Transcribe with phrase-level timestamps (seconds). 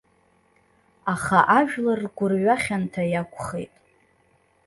[1.13, 3.73] Аха ажәлар ргәырҩа хьанҭа иакәхеит.